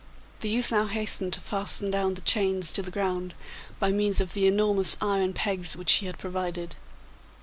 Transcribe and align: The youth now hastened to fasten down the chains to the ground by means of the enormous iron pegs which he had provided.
The 0.39 0.49
youth 0.49 0.71
now 0.71 0.87
hastened 0.87 1.33
to 1.33 1.39
fasten 1.39 1.91
down 1.91 2.15
the 2.15 2.21
chains 2.21 2.71
to 2.71 2.81
the 2.81 2.89
ground 2.89 3.35
by 3.79 3.91
means 3.91 4.19
of 4.19 4.33
the 4.33 4.47
enormous 4.47 4.97
iron 4.99 5.31
pegs 5.33 5.75
which 5.75 5.91
he 5.99 6.07
had 6.07 6.17
provided. 6.17 6.75